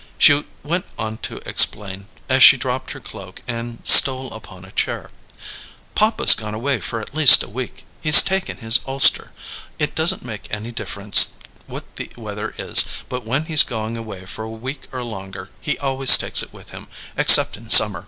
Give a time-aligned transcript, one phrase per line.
[0.17, 5.11] She went on to explain, as she dropped her cloak and stole upon a chair:
[5.93, 7.85] "Papa's gone away for at least a week.
[8.01, 9.31] He's taken his ulster.
[9.77, 11.33] It doesn't make any difference
[11.67, 15.77] what the weather is, but when he's going away for a week or longer, he
[15.77, 17.99] always takes it with him, except in summer.